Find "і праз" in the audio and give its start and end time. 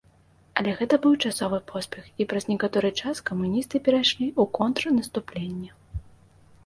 2.25-2.47